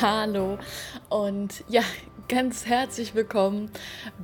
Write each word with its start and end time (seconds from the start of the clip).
Hallo 0.00 0.56
und 1.10 1.62
ja, 1.68 1.82
ganz 2.26 2.64
herzlich 2.64 3.14
willkommen 3.14 3.70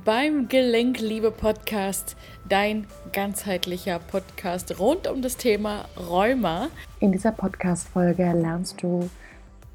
beim 0.03 0.47
Gelenkliebe 0.47 1.29
Podcast, 1.29 2.17
dein 2.49 2.87
ganzheitlicher 3.13 3.99
Podcast 3.99 4.79
rund 4.79 5.07
um 5.07 5.21
das 5.21 5.37
Thema 5.37 5.85
Rheuma. 5.95 6.69
In 6.99 7.11
dieser 7.11 7.31
Podcast-Folge 7.31 8.23
lernst 8.23 8.81
du, 8.81 9.07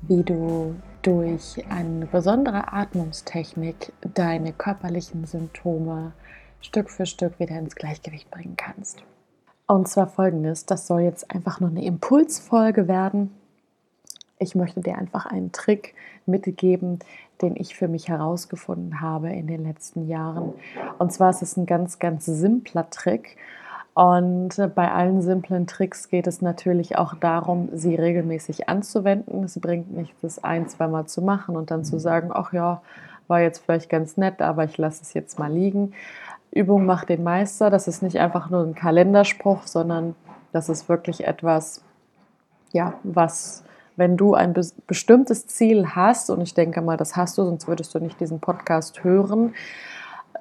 wie 0.01 0.25
du 0.25 0.75
durch 1.02 1.65
eine 1.69 2.07
besondere 2.07 2.73
Atmungstechnik 2.73 3.93
deine 4.00 4.53
körperlichen 4.53 5.25
Symptome 5.25 6.14
Stück 6.61 6.91
für 6.91 7.07
Stück 7.07 7.39
wieder 7.39 7.57
ins 7.57 7.77
Gleichgewicht 7.77 8.29
bringen 8.29 8.57
kannst. 8.57 9.05
Und 9.69 9.87
zwar 9.87 10.09
folgendes: 10.09 10.66
Das 10.66 10.89
soll 10.89 11.03
jetzt 11.03 11.30
einfach 11.30 11.61
nur 11.61 11.70
eine 11.70 11.84
Impulsfolge 11.84 12.89
werden 12.89 13.30
ich 14.42 14.55
möchte 14.55 14.80
dir 14.80 14.98
einfach 14.98 15.27
einen 15.27 15.52
Trick 15.52 15.95
mitgeben, 16.27 16.98
den 17.41 17.56
ich 17.56 17.74
für 17.74 17.88
mich 17.88 18.09
herausgefunden 18.09 19.00
habe 19.00 19.30
in 19.30 19.46
den 19.46 19.64
letzten 19.64 20.09
Jahren. 20.09 20.52
Und 20.98 21.12
zwar 21.12 21.30
ist 21.30 21.42
es 21.42 21.56
ein 21.56 21.66
ganz, 21.66 21.98
ganz 21.98 22.27
simpler 22.27 22.88
Trick. 22.91 23.36
Und 23.95 24.56
bei 24.74 24.91
allen 24.91 25.20
simplen 25.20 25.66
Tricks 25.66 26.09
geht 26.09 26.27
es 26.27 26.41
natürlich 26.41 26.97
auch 26.97 27.14
darum, 27.14 27.69
sie 27.73 27.95
regelmäßig 27.95 28.69
anzuwenden. 28.69 29.45
Es 29.45 29.59
bringt 29.60 29.95
nicht, 29.95 30.14
das 30.23 30.42
ein, 30.42 30.69
zweimal 30.69 31.06
zu 31.06 31.20
machen 31.20 31.56
und 31.56 31.70
dann 31.70 31.84
zu 31.84 31.98
sagen, 31.98 32.30
ach 32.33 32.52
ja, 32.52 32.80
war 33.28 33.41
jetzt 33.41 33.59
vielleicht 33.59 33.91
ganz 33.91 34.16
nett, 34.16 34.41
aber 34.41 34.64
ich 34.64 34.78
lasse 34.78 35.02
es 35.02 35.12
jetzt 35.14 35.38
mal 35.38 35.52
liegen. 35.52 35.92
Übung 36.50 36.86
macht 36.86 37.09
den 37.09 37.22
Meister. 37.22 37.70
Das 37.70 37.88
ist 37.88 38.02
nicht 38.02 38.19
einfach 38.19 38.50
nur 38.50 38.62
ein 38.62 38.74
Kalenderspruch, 38.74 39.66
sondern 39.66 40.14
das 40.52 40.69
ist 40.69 40.88
wirklich 40.88 41.27
etwas, 41.27 41.83
ja, 42.72 42.95
was 43.02 43.64
wenn 43.97 44.17
du 44.17 44.35
ein 44.35 44.53
be 44.53 44.62
bestimmtes 44.87 45.47
Ziel 45.47 45.89
hast, 45.95 46.31
und 46.31 46.41
ich 46.41 46.55
denke 46.55 46.81
mal, 46.81 46.97
das 46.97 47.17
hast 47.17 47.39
du, 47.39 47.45
sonst 47.45 47.69
würdest 47.69 47.95
du 47.95 47.98
nicht 47.98 48.21
diesen 48.21 48.41
Podcast 48.41 49.05
hören, 49.05 49.55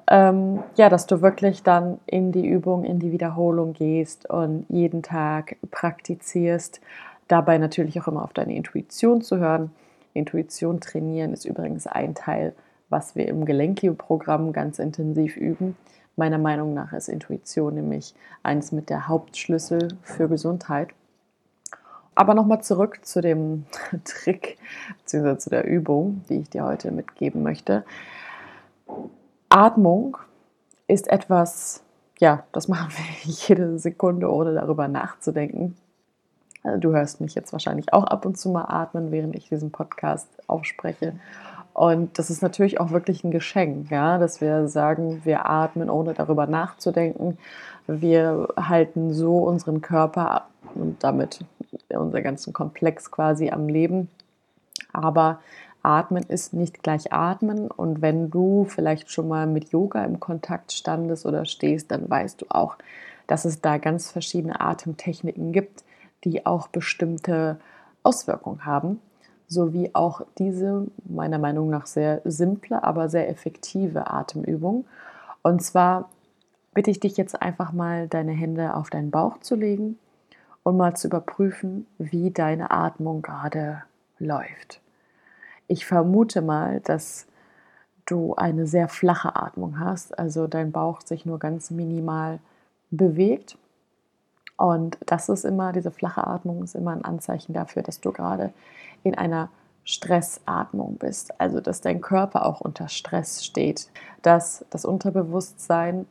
ähm, 0.08 0.62
ja, 0.74 0.88
dass 0.88 1.06
du 1.06 1.22
wirklich 1.22 1.62
dann 1.62 1.98
in 2.06 2.32
die 2.32 2.46
Übung, 2.46 2.84
in 2.84 2.98
die 2.98 3.12
Wiederholung 3.12 3.72
gehst 3.72 4.28
und 4.28 4.66
jeden 4.68 5.02
Tag 5.02 5.56
praktizierst, 5.70 6.80
dabei 7.28 7.58
natürlich 7.58 8.00
auch 8.00 8.08
immer 8.08 8.24
auf 8.24 8.32
deine 8.32 8.54
Intuition 8.54 9.22
zu 9.22 9.38
hören. 9.38 9.70
Intuition 10.14 10.80
trainieren 10.80 11.32
ist 11.32 11.44
übrigens 11.44 11.86
ein 11.86 12.14
Teil, 12.14 12.54
was 12.90 13.16
wir 13.16 13.28
im 13.28 13.44
Gelenkio-Programm 13.44 14.52
ganz 14.52 14.78
intensiv 14.78 15.36
üben. 15.36 15.76
Meiner 16.16 16.38
Meinung 16.38 16.74
nach 16.74 16.92
ist 16.92 17.08
Intuition 17.08 17.74
nämlich 17.74 18.14
eines 18.42 18.70
mit 18.70 18.90
der 18.90 19.08
Hauptschlüssel 19.08 19.88
für 20.02 20.28
Gesundheit. 20.28 20.88
Aber 22.14 22.34
nochmal 22.34 22.62
zurück 22.62 23.04
zu 23.04 23.20
dem 23.20 23.64
Trick 24.04 24.58
bzw. 25.04 25.38
zu 25.38 25.50
der 25.50 25.64
Übung, 25.64 26.22
die 26.28 26.38
ich 26.38 26.50
dir 26.50 26.64
heute 26.64 26.90
mitgeben 26.90 27.42
möchte. 27.42 27.84
Atmung 29.48 30.16
ist 30.88 31.08
etwas, 31.08 31.82
ja, 32.18 32.44
das 32.52 32.68
machen 32.68 32.90
wir 32.90 33.32
jede 33.48 33.78
Sekunde, 33.78 34.30
ohne 34.30 34.54
darüber 34.54 34.88
nachzudenken. 34.88 35.76
Also 36.62 36.78
du 36.78 36.92
hörst 36.92 37.20
mich 37.20 37.34
jetzt 37.34 37.52
wahrscheinlich 37.52 37.92
auch 37.92 38.04
ab 38.04 38.24
und 38.24 38.38
zu 38.38 38.50
mal 38.50 38.66
atmen, 38.68 39.10
während 39.10 39.34
ich 39.34 39.48
diesen 39.48 39.72
Podcast 39.72 40.28
aufspreche. 40.46 41.14
Und 41.74 42.18
das 42.18 42.30
ist 42.30 42.42
natürlich 42.42 42.80
auch 42.80 42.90
wirklich 42.90 43.24
ein 43.24 43.30
Geschenk, 43.30 43.90
ja, 43.90 44.18
dass 44.18 44.40
wir 44.40 44.68
sagen, 44.68 45.22
wir 45.24 45.48
atmen, 45.48 45.88
ohne 45.88 46.12
darüber 46.12 46.46
nachzudenken. 46.46 47.38
Wir 47.86 48.48
halten 48.56 49.12
so 49.12 49.38
unseren 49.38 49.80
Körper 49.80 50.46
und 50.74 51.02
damit 51.02 51.44
unser 51.88 52.22
ganzen 52.22 52.52
Komplex 52.52 53.10
quasi 53.10 53.50
am 53.50 53.68
Leben. 53.68 54.08
Aber 54.92 55.40
Atmen 55.82 56.22
ist 56.24 56.52
nicht 56.52 56.82
gleich 56.82 57.12
Atmen. 57.12 57.70
Und 57.70 58.02
wenn 58.02 58.30
du 58.30 58.64
vielleicht 58.64 59.10
schon 59.10 59.28
mal 59.28 59.46
mit 59.46 59.70
Yoga 59.70 60.04
im 60.04 60.20
Kontakt 60.20 60.72
standest 60.72 61.26
oder 61.26 61.44
stehst, 61.44 61.90
dann 61.90 62.08
weißt 62.08 62.42
du 62.42 62.46
auch, 62.48 62.76
dass 63.26 63.44
es 63.44 63.60
da 63.60 63.78
ganz 63.78 64.10
verschiedene 64.10 64.60
Atemtechniken 64.60 65.52
gibt, 65.52 65.84
die 66.24 66.46
auch 66.46 66.68
bestimmte 66.68 67.58
Auswirkungen 68.02 68.64
haben, 68.64 69.00
sowie 69.48 69.90
auch 69.92 70.22
diese 70.38 70.86
meiner 71.04 71.38
Meinung 71.38 71.70
nach 71.70 71.86
sehr 71.86 72.20
simple, 72.24 72.82
aber 72.82 73.08
sehr 73.08 73.28
effektive 73.28 74.10
Atemübung. 74.10 74.86
Und 75.42 75.62
zwar 75.62 76.10
bitte 76.74 76.90
ich 76.90 77.00
dich 77.00 77.16
jetzt 77.16 77.40
einfach 77.40 77.72
mal, 77.72 78.08
deine 78.08 78.32
Hände 78.32 78.74
auf 78.74 78.88
deinen 78.88 79.10
Bauch 79.10 79.38
zu 79.38 79.56
legen 79.56 79.98
und 80.62 80.76
mal 80.76 80.94
zu 80.94 81.08
überprüfen, 81.08 81.86
wie 81.98 82.30
deine 82.30 82.70
Atmung 82.70 83.22
gerade 83.22 83.82
läuft. 84.18 84.80
Ich 85.66 85.86
vermute 85.86 86.42
mal, 86.42 86.80
dass 86.80 87.26
du 88.06 88.34
eine 88.34 88.66
sehr 88.66 88.88
flache 88.88 89.36
Atmung 89.36 89.78
hast, 89.78 90.18
also 90.18 90.46
dein 90.46 90.72
Bauch 90.72 91.00
sich 91.00 91.24
nur 91.24 91.38
ganz 91.38 91.70
minimal 91.70 92.40
bewegt. 92.90 93.56
Und 94.56 94.98
das 95.06 95.28
ist 95.28 95.44
immer, 95.44 95.72
diese 95.72 95.90
flache 95.90 96.26
Atmung 96.26 96.62
ist 96.62 96.74
immer 96.74 96.92
ein 96.92 97.04
Anzeichen 97.04 97.52
dafür, 97.52 97.82
dass 97.82 98.00
du 98.00 98.12
gerade 98.12 98.52
in 99.02 99.16
einer 99.16 99.48
Stressatmung 99.84 100.96
bist, 100.96 101.40
also 101.40 101.60
dass 101.60 101.80
dein 101.80 102.00
Körper 102.00 102.46
auch 102.46 102.60
unter 102.60 102.88
Stress 102.88 103.44
steht, 103.44 103.88
dass 104.22 104.64
das 104.70 104.84
Unterbewusstsein 104.84 106.06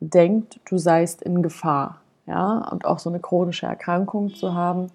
denkt, 0.00 0.60
du 0.64 0.78
seist 0.78 1.22
in 1.22 1.42
Gefahr 1.42 2.00
ja, 2.26 2.68
und 2.70 2.84
auch 2.84 2.98
so 2.98 3.10
eine 3.10 3.20
chronische 3.20 3.66
Erkrankung 3.66 4.34
zu 4.34 4.54
haben, 4.54 4.88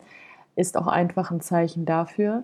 ist 0.55 0.77
auch 0.77 0.87
einfach 0.87 1.31
ein 1.31 1.41
Zeichen 1.41 1.85
dafür, 1.85 2.43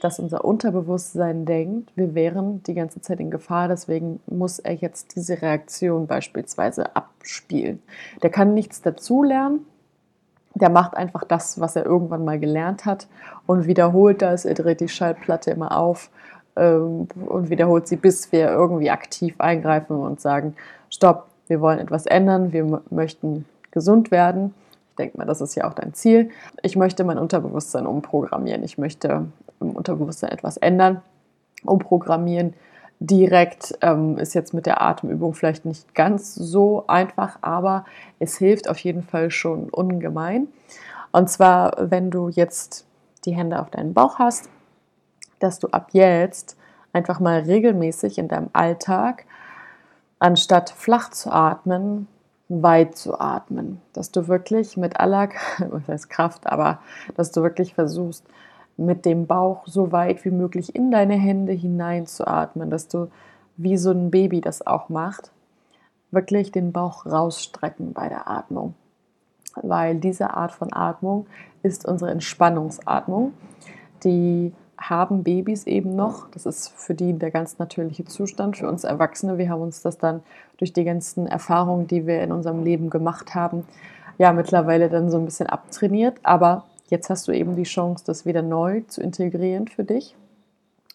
dass 0.00 0.18
unser 0.18 0.44
Unterbewusstsein 0.44 1.44
denkt, 1.44 1.92
wir 1.94 2.14
wären 2.14 2.62
die 2.64 2.74
ganze 2.74 3.00
Zeit 3.00 3.20
in 3.20 3.30
Gefahr, 3.30 3.68
deswegen 3.68 4.20
muss 4.26 4.58
er 4.58 4.74
jetzt 4.74 5.14
diese 5.14 5.40
Reaktion 5.40 6.06
beispielsweise 6.06 6.96
abspielen. 6.96 7.80
Der 8.22 8.30
kann 8.30 8.54
nichts 8.54 8.82
dazulernen, 8.82 9.66
der 10.54 10.70
macht 10.70 10.96
einfach 10.96 11.24
das, 11.24 11.60
was 11.60 11.76
er 11.76 11.84
irgendwann 11.84 12.24
mal 12.24 12.38
gelernt 12.38 12.86
hat 12.86 13.08
und 13.46 13.66
wiederholt 13.66 14.22
das, 14.22 14.44
er 14.44 14.54
dreht 14.54 14.80
die 14.80 14.88
Schallplatte 14.88 15.52
immer 15.52 15.76
auf 15.76 16.10
ähm, 16.56 17.08
und 17.26 17.50
wiederholt 17.50 17.86
sie, 17.86 17.96
bis 17.96 18.32
wir 18.32 18.48
irgendwie 18.48 18.90
aktiv 18.90 19.34
eingreifen 19.38 19.96
und 19.96 20.20
sagen, 20.20 20.56
stopp, 20.90 21.26
wir 21.46 21.60
wollen 21.60 21.78
etwas 21.78 22.06
ändern, 22.06 22.52
wir 22.52 22.82
möchten 22.90 23.44
gesund 23.74 24.10
werden. 24.10 24.54
Ich 24.90 24.96
denke 24.96 25.18
mal, 25.18 25.26
das 25.26 25.40
ist 25.40 25.56
ja 25.56 25.68
auch 25.68 25.74
dein 25.74 25.92
Ziel. 25.92 26.30
Ich 26.62 26.76
möchte 26.76 27.04
mein 27.04 27.18
Unterbewusstsein 27.18 27.86
umprogrammieren. 27.86 28.62
Ich 28.62 28.78
möchte 28.78 29.26
im 29.60 29.70
Unterbewusstsein 29.72 30.30
etwas 30.30 30.56
ändern, 30.56 31.02
umprogrammieren. 31.64 32.54
Direkt 33.00 33.76
ähm, 33.82 34.16
ist 34.18 34.34
jetzt 34.34 34.54
mit 34.54 34.66
der 34.66 34.80
Atemübung 34.80 35.34
vielleicht 35.34 35.64
nicht 35.64 35.94
ganz 35.94 36.34
so 36.34 36.86
einfach, 36.86 37.38
aber 37.42 37.84
es 38.20 38.38
hilft 38.38 38.70
auf 38.70 38.78
jeden 38.78 39.02
Fall 39.02 39.30
schon 39.30 39.68
ungemein. 39.68 40.46
Und 41.10 41.28
zwar, 41.28 41.90
wenn 41.90 42.10
du 42.10 42.28
jetzt 42.28 42.86
die 43.24 43.34
Hände 43.34 43.60
auf 43.60 43.70
deinen 43.70 43.94
Bauch 43.94 44.20
hast, 44.20 44.48
dass 45.40 45.58
du 45.58 45.68
ab 45.68 45.88
jetzt 45.92 46.56
einfach 46.92 47.18
mal 47.18 47.40
regelmäßig 47.40 48.18
in 48.18 48.28
deinem 48.28 48.50
Alltag, 48.52 49.26
anstatt 50.20 50.70
flach 50.70 51.10
zu 51.10 51.32
atmen, 51.32 52.06
weit 52.48 52.96
zu 52.96 53.18
atmen, 53.18 53.80
dass 53.92 54.10
du 54.10 54.28
wirklich 54.28 54.76
mit 54.76 55.00
aller, 55.00 55.28
Kraft, 56.08 56.46
aber 56.46 56.80
dass 57.16 57.32
du 57.32 57.42
wirklich 57.42 57.74
versuchst, 57.74 58.24
mit 58.76 59.04
dem 59.04 59.26
Bauch 59.26 59.66
so 59.66 59.92
weit 59.92 60.24
wie 60.24 60.30
möglich 60.30 60.74
in 60.74 60.90
deine 60.90 61.14
Hände 61.14 61.52
hinein 61.52 62.06
zu 62.06 62.26
atmen, 62.26 62.70
dass 62.70 62.88
du 62.88 63.08
wie 63.56 63.76
so 63.76 63.92
ein 63.92 64.10
Baby 64.10 64.40
das 64.40 64.66
auch 64.66 64.88
macht, 64.88 65.30
wirklich 66.10 66.50
den 66.52 66.72
Bauch 66.72 67.06
rausstrecken 67.06 67.92
bei 67.92 68.08
der 68.08 68.28
Atmung. 68.28 68.74
Weil 69.54 69.96
diese 69.96 70.34
Art 70.34 70.52
von 70.52 70.72
Atmung 70.72 71.26
ist 71.62 71.86
unsere 71.86 72.10
Entspannungsatmung, 72.10 73.32
die 74.02 74.52
haben 74.78 75.22
Babys 75.22 75.66
eben 75.66 75.96
noch. 75.96 76.28
Das 76.30 76.46
ist 76.46 76.68
für 76.68 76.94
die 76.94 77.12
der 77.12 77.30
ganz 77.30 77.58
natürliche 77.58 78.04
Zustand. 78.04 78.56
Für 78.56 78.68
uns 78.68 78.84
Erwachsene, 78.84 79.38
wir 79.38 79.48
haben 79.48 79.62
uns 79.62 79.82
das 79.82 79.98
dann 79.98 80.22
durch 80.58 80.72
die 80.72 80.84
ganzen 80.84 81.26
Erfahrungen, 81.26 81.86
die 81.86 82.06
wir 82.06 82.22
in 82.22 82.32
unserem 82.32 82.62
Leben 82.62 82.90
gemacht 82.90 83.34
haben, 83.34 83.64
ja 84.18 84.32
mittlerweile 84.32 84.88
dann 84.88 85.10
so 85.10 85.18
ein 85.18 85.24
bisschen 85.24 85.46
abtrainiert. 85.46 86.18
Aber 86.22 86.64
jetzt 86.88 87.10
hast 87.10 87.28
du 87.28 87.32
eben 87.32 87.56
die 87.56 87.64
Chance, 87.64 88.04
das 88.06 88.26
wieder 88.26 88.42
neu 88.42 88.82
zu 88.88 89.00
integrieren 89.00 89.68
für 89.68 89.84
dich. 89.84 90.16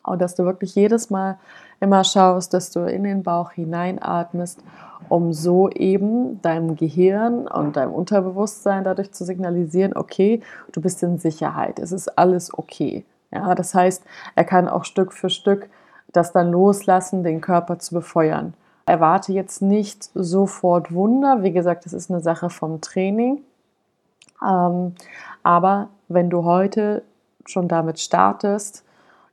Und 0.04 0.22
dass 0.22 0.36
du 0.36 0.46
wirklich 0.46 0.76
jedes 0.76 1.10
Mal 1.10 1.38
immer 1.80 2.04
schaust, 2.04 2.54
dass 2.54 2.72
du 2.72 2.82
in 2.82 3.04
den 3.04 3.24
Bauch 3.24 3.52
hineinatmest, 3.52 4.60
um 5.08 5.34
so 5.34 5.70
eben 5.70 6.42
deinem 6.42 6.76
Gehirn 6.76 7.48
und 7.48 7.76
deinem 7.76 7.94
Unterbewusstsein 7.94 8.84
dadurch 8.84 9.12
zu 9.12 9.26
signalisieren, 9.26 9.96
okay, 9.96 10.42
du 10.72 10.82
bist 10.82 11.04
in 11.04 11.18
Sicherheit, 11.18 11.80
es 11.80 11.92
ist 11.92 12.18
alles 12.18 12.58
okay. 12.58 13.06
Ja, 13.32 13.54
das 13.56 13.76
heißt, 13.76 14.04
er 14.36 14.44
kann 14.44 14.68
auch 14.68 14.86
Stück 14.86 15.14
für 15.14 15.30
Stück 15.30 15.70
das 16.12 16.32
dann 16.32 16.52
loslassen, 16.52 17.24
den 17.24 17.42
Körper 17.42 17.78
zu 17.80 17.94
befeuern. 17.94 18.54
Erwarte 18.86 19.32
jetzt 19.32 19.62
nicht 19.62 20.10
sofort 20.16 20.92
Wunder. 20.92 21.44
Wie 21.44 21.52
gesagt, 21.52 21.86
das 21.86 21.94
ist 21.94 22.10
eine 22.10 22.22
Sache 22.22 22.50
vom 22.50 22.82
Training. 22.82 23.44
Ähm, 24.44 24.96
aber 25.44 25.90
wenn 26.08 26.30
du 26.30 26.44
heute 26.46 27.04
schon 27.46 27.68
damit 27.68 28.00
startest, 28.00 28.84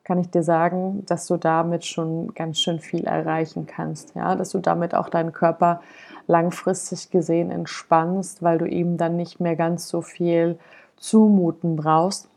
kann 0.04 0.19
ich 0.19 0.31
dir 0.31 0.42
sagen, 0.42 1.04
dass 1.06 1.26
du 1.26 1.37
damit 1.37 1.84
schon 1.84 2.32
ganz 2.34 2.60
schön 2.60 2.78
viel 2.78 3.04
erreichen 3.04 3.66
kannst. 3.66 4.14
Ja, 4.14 4.37
dass 4.37 4.50
du 4.50 4.58
damit 4.58 4.94
auch 4.94 5.08
deinen 5.08 5.32
Körper 5.32 5.81
langfristig 6.26 7.10
gesehen 7.10 7.50
entspannst, 7.50 8.42
weil 8.42 8.58
du 8.58 8.66
ihm 8.66 8.99
dann 8.99 9.16
nicht 9.16 9.40
mehr 9.40 9.56
ganz 9.56 9.88
so 9.88 10.02
viel 10.02 10.58
zumuten 10.96 11.76
brauchst. 11.76 12.28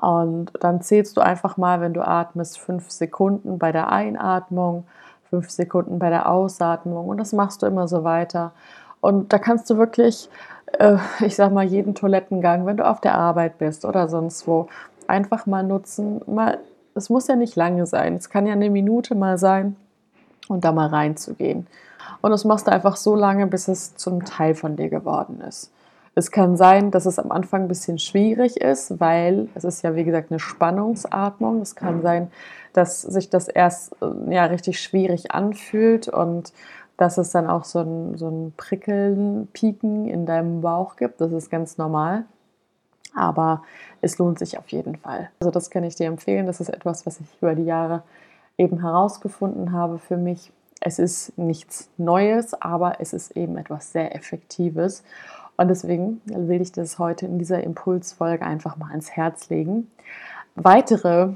Und 0.00 0.52
dann 0.60 0.80
zählst 0.82 1.16
du 1.16 1.20
einfach 1.20 1.56
mal, 1.56 1.80
wenn 1.80 1.94
du 1.94 2.06
atmest, 2.06 2.58
fünf 2.58 2.90
Sekunden 2.90 3.58
bei 3.58 3.72
der 3.72 3.90
Einatmung, 3.90 4.84
fünf 5.30 5.50
Sekunden 5.50 5.98
bei 5.98 6.10
der 6.10 6.28
Ausatmung 6.30 7.08
und 7.08 7.18
das 7.18 7.32
machst 7.32 7.62
du 7.62 7.66
immer 7.66 7.88
so 7.88 8.04
weiter. 8.04 8.52
Und 9.00 9.32
da 9.32 9.38
kannst 9.38 9.68
du 9.70 9.76
wirklich, 9.76 10.28
äh, 10.78 10.96
ich 11.20 11.36
sag 11.36 11.52
mal, 11.52 11.64
jeden 11.64 11.94
Toilettengang, 11.94 12.66
wenn 12.66 12.76
du 12.76 12.86
auf 12.86 13.00
der 13.00 13.16
Arbeit 13.16 13.58
bist 13.58 13.84
oder 13.84 14.08
sonst 14.08 14.46
wo, 14.46 14.68
einfach 15.06 15.46
mal 15.46 15.62
nutzen, 15.62 16.22
mal 16.26 16.58
es 16.94 17.10
muss 17.10 17.26
ja 17.26 17.36
nicht 17.36 17.56
lange 17.56 17.86
sein. 17.86 18.14
Es 18.14 18.30
kann 18.30 18.46
ja 18.46 18.52
eine 18.52 18.70
Minute 18.70 19.14
mal 19.14 19.36
sein 19.36 19.76
und 20.48 20.64
da 20.64 20.72
mal 20.72 20.88
reinzugehen. 20.88 21.66
Und 22.20 22.30
das 22.30 22.44
machst 22.44 22.66
du 22.66 22.72
einfach 22.72 22.96
so 22.96 23.16
lange, 23.16 23.46
bis 23.46 23.68
es 23.68 23.96
zum 23.96 24.24
Teil 24.24 24.54
von 24.54 24.76
dir 24.76 24.88
geworden 24.88 25.40
ist. 25.40 25.72
Es 26.14 26.30
kann 26.30 26.56
sein, 26.56 26.90
dass 26.90 27.06
es 27.06 27.18
am 27.18 27.32
Anfang 27.32 27.62
ein 27.62 27.68
bisschen 27.68 27.98
schwierig 27.98 28.60
ist, 28.60 29.00
weil 29.00 29.48
es 29.54 29.64
ist 29.64 29.82
ja 29.82 29.96
wie 29.96 30.04
gesagt 30.04 30.30
eine 30.30 30.38
Spannungsatmung. 30.38 31.60
Es 31.60 31.74
kann 31.74 32.02
sein, 32.02 32.30
dass 32.72 33.02
sich 33.02 33.30
das 33.30 33.48
erst 33.48 33.96
ja 34.28 34.44
richtig 34.44 34.80
schwierig 34.80 35.32
anfühlt 35.32 36.08
und 36.08 36.52
dass 36.96 37.18
es 37.18 37.30
dann 37.30 37.48
auch 37.48 37.64
so 37.64 37.80
ein, 37.80 38.16
so 38.16 38.28
ein 38.28 38.52
Prickeln, 38.56 39.48
Pieken 39.52 40.06
in 40.06 40.26
deinem 40.26 40.60
Bauch 40.60 40.94
gibt. 40.96 41.20
Das 41.20 41.32
ist 41.32 41.50
ganz 41.50 41.78
normal 41.78 42.24
aber 43.14 43.62
es 44.00 44.18
lohnt 44.18 44.38
sich 44.38 44.58
auf 44.58 44.68
jeden 44.68 44.96
Fall. 44.96 45.30
Also 45.40 45.50
das 45.50 45.70
kann 45.70 45.84
ich 45.84 45.94
dir 45.94 46.06
empfehlen. 46.06 46.46
Das 46.46 46.60
ist 46.60 46.68
etwas, 46.68 47.06
was 47.06 47.20
ich 47.20 47.26
über 47.40 47.54
die 47.54 47.64
Jahre 47.64 48.02
eben 48.58 48.80
herausgefunden 48.80 49.72
habe 49.72 49.98
für 49.98 50.16
mich. 50.16 50.52
Es 50.80 50.98
ist 50.98 51.38
nichts 51.38 51.88
Neues, 51.96 52.54
aber 52.60 53.00
es 53.00 53.12
ist 53.12 53.36
eben 53.36 53.56
etwas 53.56 53.92
sehr 53.92 54.14
Effektives. 54.14 55.02
Und 55.56 55.68
deswegen 55.68 56.20
will 56.26 56.60
ich 56.60 56.72
das 56.72 56.98
heute 56.98 57.26
in 57.26 57.38
dieser 57.38 57.62
Impulsfolge 57.62 58.44
einfach 58.44 58.76
mal 58.76 58.90
ans 58.90 59.10
Herz 59.10 59.48
legen. 59.50 59.90
Weitere 60.56 61.30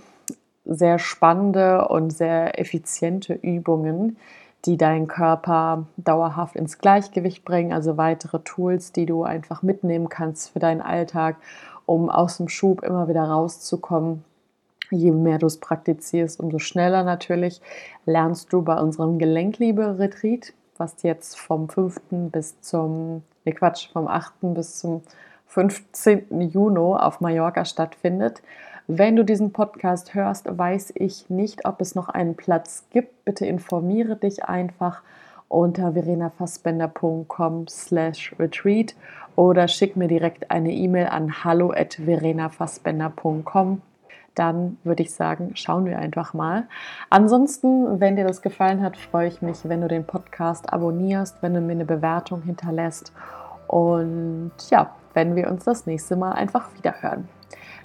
sehr 0.65 0.99
spannende 0.99 1.89
und 1.89 2.11
sehr 2.11 2.59
effiziente 2.61 3.35
Übungen, 3.35 4.17
die 4.65 4.77
deinen 4.77 5.07
Körper 5.07 5.87
dauerhaft 5.97 6.57
ins 6.57 6.79
Gleichgewicht 6.79 7.45
bringen, 7.45 7.73
also 7.73 7.97
weitere 7.97 8.41
Tools, 8.41 8.93
die 8.93 9.07
du 9.07 9.23
einfach 9.23 9.63
mitnehmen 9.63 10.09
kannst 10.09 10.51
für 10.51 10.59
deinen 10.59 10.83
Alltag, 10.83 11.37
um 11.87 12.11
aus 12.11 12.37
dem 12.37 12.49
Schub 12.49 12.83
immer 12.83 13.09
wieder 13.09 13.23
rauszukommen. 13.25 14.25
Je 14.91 15.11
mehr 15.11 15.39
du 15.39 15.47
es 15.47 15.59
praktizierst, 15.59 16.41
umso 16.41 16.59
schneller 16.59 17.05
natürlich 17.05 17.61
lernst 18.05 18.53
du 18.53 18.63
bei 18.63 18.79
unserem 18.81 19.19
Gelenkliebe-Retreat, 19.19 20.53
was 20.77 21.03
jetzt 21.03 21.39
vom 21.39 21.69
5. 21.69 22.01
bis 22.33 22.61
zum, 22.61 23.23
ne 23.49 23.55
Quatsch, 23.55 23.89
vom 23.93 24.07
8. 24.07 24.55
bis 24.55 24.79
zum 24.79 25.03
15. 25.47 26.41
Juni 26.41 26.79
auf 26.79 27.21
Mallorca 27.21 27.65
stattfindet. 27.65 28.43
Wenn 28.87 29.17
du 29.17 29.25
diesen 29.25 29.53
Podcast 29.53 30.15
hörst, 30.15 30.47
weiß 30.59 30.93
ich 30.95 31.29
nicht, 31.31 31.65
ob 31.65 31.81
es 31.81 31.95
noch 31.95 32.09
einen 32.09 32.37
Platz 32.37 32.85
gibt. 32.91 33.25
Bitte 33.25 33.47
informiere 33.47 34.17
dich 34.17 34.45
einfach 34.45 35.03
unter 35.49 35.93
verenafassbender.com 35.93 37.69
slash 37.69 38.35
retreat 38.39 38.95
oder 39.37 39.69
schick 39.69 39.97
mir 39.97 40.09
direkt 40.09 40.51
eine 40.51 40.73
E-Mail 40.73 41.07
an 41.07 41.45
hallo 41.45 41.71
at 41.71 41.95
verenafassbender.com. 41.95 43.83
Dann 44.35 44.79
würde 44.85 45.03
ich 45.03 45.13
sagen, 45.13 45.53
schauen 45.55 45.85
wir 45.87 45.99
einfach 45.99 46.35
mal. 46.35 46.69
Ansonsten, 47.11 48.01
wenn 48.01 48.17
dir 48.17 48.27
das 48.27 48.43
gefallen 48.43 48.83
hat, 48.83 48.97
freue 48.97 49.29
ich 49.29 49.43
mich, 49.43 49.59
wenn 49.65 49.81
du 49.81 49.89
den 49.89 50.05
Podcast 50.05 50.73
abonnierst, 50.73 51.43
wenn 51.43 51.55
du 51.55 51.61
mir 51.61 51.73
eine 51.73 51.85
Bewertung 51.85 52.43
hinterlässt. 52.43 53.13
Und 53.67 54.53
ja, 54.71 54.95
wenn 55.15 55.35
wir 55.35 55.51
uns 55.51 55.65
das 55.65 55.87
nächste 55.87 56.17
Mal 56.17 56.33
einfach 56.33 56.69
wieder 56.77 56.95
hören. 57.01 57.29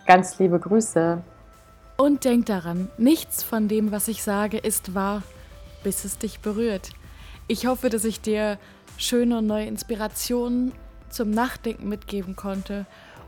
Ganz 0.06 0.38
liebe 0.40 0.60
Grüße. 0.60 1.22
Und 1.98 2.26
denk 2.26 2.48
daran, 2.48 2.90
nichts 2.98 3.44
von 3.44 3.68
dem, 3.68 3.92
was 3.92 4.08
ich 4.08 4.24
sage, 4.24 4.58
ist 4.58 4.94
wahr, 4.96 5.24
bis 5.84 6.06
es 6.06 6.18
dich 6.18 6.40
berührt. 6.40 6.92
Ich 7.48 7.68
hoffe, 7.68 7.90
dass 7.90 8.04
ich 8.04 8.22
dir 8.22 8.58
schöne 8.98 9.40
und 9.40 9.48
neue 9.48 9.66
Inspirationen 9.66 10.72
zum 11.10 11.32
Nachdenken 11.32 11.90
mitgeben 11.90 12.36
konnte 12.36 12.86